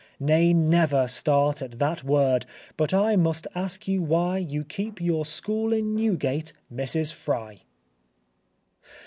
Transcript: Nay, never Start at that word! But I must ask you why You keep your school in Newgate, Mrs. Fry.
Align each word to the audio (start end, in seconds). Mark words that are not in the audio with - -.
Nay, 0.19 0.51
never 0.51 1.07
Start 1.07 1.61
at 1.61 1.77
that 1.77 2.03
word! 2.03 2.47
But 2.75 2.91
I 2.91 3.15
must 3.15 3.45
ask 3.53 3.87
you 3.87 4.01
why 4.01 4.39
You 4.39 4.63
keep 4.63 4.99
your 4.99 5.27
school 5.27 5.71
in 5.73 5.93
Newgate, 5.95 6.53
Mrs. 6.73 7.13
Fry. 7.13 7.61